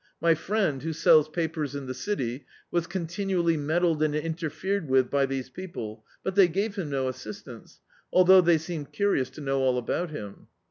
My 0.19 0.33
friend, 0.33 0.81
who 0.81 0.93
sells 0.93 1.29
papers 1.29 1.75
in 1.75 1.85
the 1.85 1.93
city, 1.93 2.47
was 2.71 2.87
continually 2.87 3.55
med 3.55 3.83
dled 3.83 4.01
and 4.03 4.15
interfered 4.15 4.89
with 4.89 5.11
by 5.11 5.27
these 5.27 5.51
people, 5.51 6.03
but 6.23 6.33
they 6.33 6.47
gave 6.47 6.73
him 6.73 6.89
no 6.89 7.07
assistance, 7.07 7.79
although 8.11 8.41
they 8.41 8.57
seemed 8.57 8.91
cu 8.93 9.03
rious 9.03 9.29
to 9.33 9.41
know 9.41 9.59
all 9.59 9.77
about 9.77 10.09
him." 10.09 10.47